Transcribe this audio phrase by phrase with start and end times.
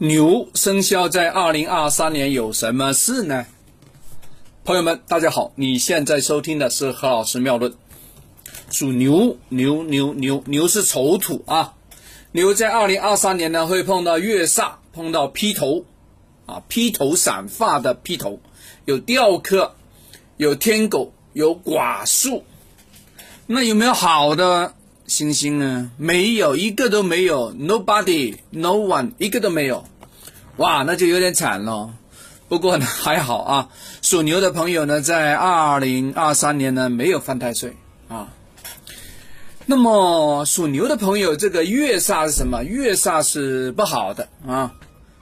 [0.00, 3.46] 牛生肖在二零二三年有什么事呢？
[4.64, 7.74] 朋友们，大家好，你现在收听的是何老师妙论。
[8.70, 11.74] 属牛，牛牛牛牛是丑土啊，
[12.30, 15.84] 牛在二零二三年呢会碰到月煞，碰到披头
[16.46, 18.38] 啊，披头散发的披头，
[18.84, 19.74] 有吊客，
[20.36, 22.44] 有天狗，有寡宿。
[23.48, 24.74] 那有没有好的？
[25.08, 25.90] 星星呢？
[25.96, 29.84] 没有一个都没有，nobody，no one，一个都没有，
[30.58, 31.94] 哇，那就有点惨了。
[32.46, 33.68] 不过呢，还好啊。
[34.02, 37.74] 属牛的朋友呢，在二零二三年呢，没有犯太岁
[38.08, 38.28] 啊。
[39.64, 42.62] 那么属牛的朋友，这个月煞是什么？
[42.62, 44.74] 月煞是不好的啊，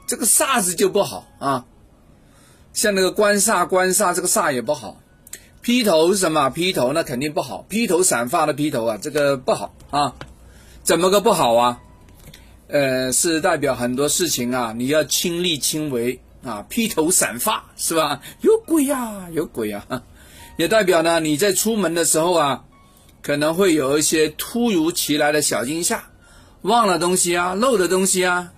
[0.09, 1.65] 这个煞字就不好啊。
[2.73, 5.01] 像那个官煞，官煞这个煞也不好。
[5.66, 6.48] 披头是什么？
[6.48, 7.66] 披头那肯定不好。
[7.69, 10.15] 披头散发的披头啊，这个不好啊。
[10.84, 11.80] 怎么个不好啊？
[12.69, 16.65] 呃，是代表很多事情啊，你要亲力亲为啊。
[16.68, 18.21] 披头散发是吧？
[18.43, 20.05] 有鬼呀，有鬼啊！
[20.57, 22.62] 也代表呢，你在出门的时候啊，
[23.21, 26.05] 可能会有一些突如其来的小惊吓，
[26.62, 28.52] 忘了东西啊，漏的东西啊，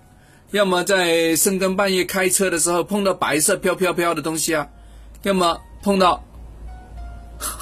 [0.51, 4.69] 要么在深更半夜开车的时候碰到白色飘飘飘的东西啊，
[5.23, 6.23] 要么碰到。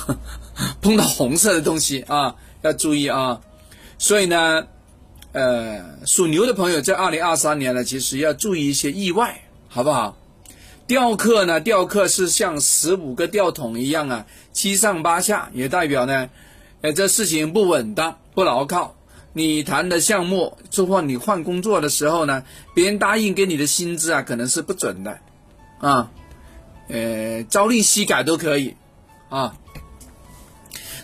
[0.81, 3.41] 碰到红色的东西啊，要注意啊！
[3.99, 4.67] 所以呢，
[5.33, 10.17] 呃，属牛的朋友在二零二三年呢，其实要注意一些意外，好不好？
[10.87, 16.31] 吊客呢，吊客是像十五个吊桶一样啊，七上八下，也代表呢，
[16.83, 18.95] 呃，这事情不稳当、不牢靠。
[19.33, 25.19] 你谈的项目，包括你换工作的时候呢，别人答应给你的薪资啊，可能是不准的
[25.81, 26.11] 啊，
[26.89, 28.77] 呃，朝令夕改都可以
[29.29, 29.57] 啊。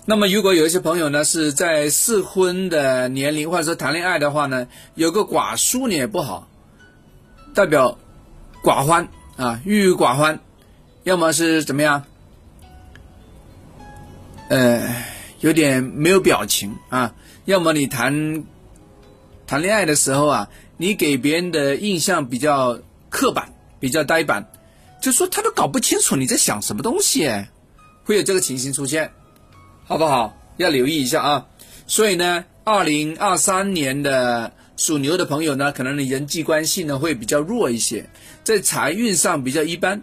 [0.05, 6.49] 那么，如果有一些朋友呢是在适婚的年龄，或者说谈恋爱的话呢，有个寡叔呢也不好，
[7.55, 7.97] 代表
[8.65, 10.41] 寡欢啊，郁郁寡欢，
[11.05, 12.05] 要么是怎么样？
[14.49, 15.05] 呃，
[15.39, 18.45] 有点没有表情啊，要么你谈
[19.47, 24.51] 谈恋爱的时候啊，你给别人的印象比较刻板，比较呆板，
[25.01, 27.31] 就说他都搞不清楚你在想什么东西，
[28.03, 29.13] 会有这个情形出现。
[29.93, 30.35] 好不好？
[30.57, 31.47] 要留意一下啊！
[31.87, 38.09] 所以呢，二零二三年的属牛的朋友呢，可能你人际关系呢会比较弱一些，
[38.43, 40.03] 在财运上比较一般，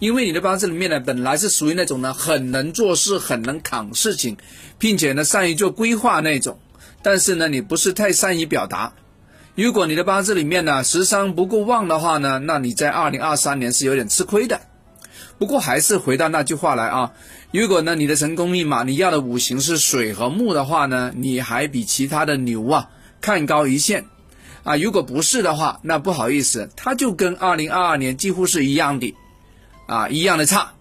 [0.00, 4.36] 因为你的八字里面呢本来是属于那种呢很能做事、很能扛事情，
[4.80, 6.58] 并且呢善于做规划那种，
[7.00, 8.92] 但是呢你不是太善于表达。
[9.54, 14.60] 如果你的八字里面呢时伤不够旺的话呢，那你在二零二三年是有点吃亏的。
[15.40, 17.12] 不过还是回到那句话来啊。
[17.50, 22.90] 如果呢，你的成功密码你要的五行是水和木的话呢，你还比其他的牛啊
[23.22, 24.04] 看高一线，
[24.64, 29.16] 啊，如果不是的话，那不好意思，它就跟二零二二年几乎是一样的，
[29.86, 30.74] 啊，一样的差，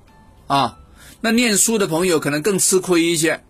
[0.47, 0.79] 啊，
[1.21, 3.41] 那念书的朋友可能更吃亏一些，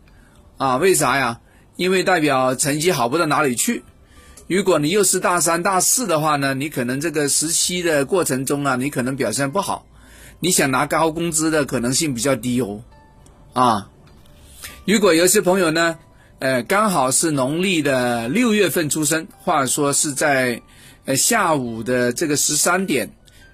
[0.57, 1.39] 啊，为啥呀？
[1.75, 3.83] 因为代表成绩好不到哪里去。
[4.47, 9.85] 如果你又是大三大四的话呢，你可能这个实习的过程中啊，你可能表现不好，
[10.39, 12.81] 你想拿高工资的可能性比较低哦。
[13.53, 13.89] 啊，
[14.85, 15.97] 如果有些朋友呢，
[16.39, 20.61] 呃，刚好是农历的六月份出生，或者说是在
[21.05, 23.11] 呃下午的这个十三点，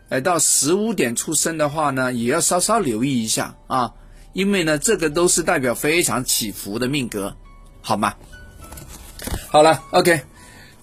[0.09, 3.93] 呃到十五点出生的话呢，也要稍稍留意一下啊，
[4.33, 7.35] 因为呢，这个都是代表非常起伏的命格，
[7.81, 8.13] 好吗？
[9.49, 10.21] 好了，OK，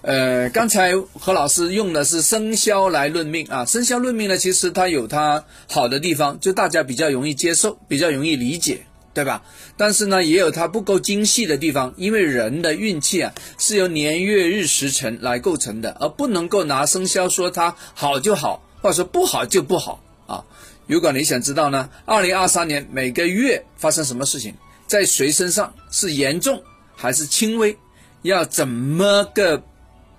[0.02, 8.82] 呃，刚才何老师用的是生肖来论命啊，生肖论命呢，其实它有它好的地方，就大家比较容易接受，比较容易理解。
[9.14, 9.42] 对吧？
[9.76, 20.42] 但是呢，也有它不够精细的地方，因为人的运气啊是由年月日时辰来构成的，而不能够拿生肖说它好就好，或者说不好就不好啊。
[20.86, 24.54] 如果你想知道呢，二零二三年每个月发生什么事情，
[24.86, 26.62] 在谁身上是严重
[26.96, 27.76] 还是轻微，
[28.22, 29.62] 要怎么个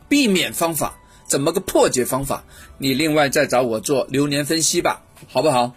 [0.09, 2.44] 避免方法，怎么个破解方法，
[2.77, 5.73] 你另外再找我做流年分析吧，好不好？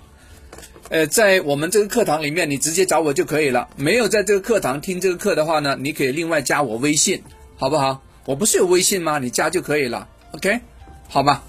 [0.89, 3.69] 呃，在我们这个课堂里面，你直接找我就可以了。
[3.77, 7.23] 没有在这个课堂听这个课的话呢，你可以另外加我微信，
[7.57, 8.03] 好不好？
[8.25, 9.19] 我不是有微信吗？
[9.19, 10.61] 你加就可以了，OK？
[11.09, 11.43] 好吧，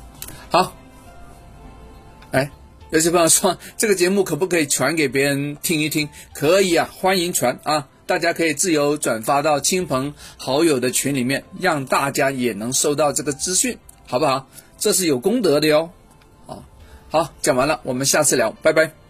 [0.49, 0.75] 好。
[2.31, 2.51] 哎，
[2.89, 6.09] 有些朋友说这个节目可不可以传给别人听一听？
[6.33, 7.87] 可以啊，欢迎传啊！
[8.07, 13.77] 大家可以自由转发到亲朋好友的群里面，让大家也能收到这个资讯，
[14.07, 14.47] 好不好？
[14.77, 15.91] 这是有功德的哟。
[16.47, 16.63] 啊，
[17.09, 19.06] 好，讲完了，我们下次聊，拜拜。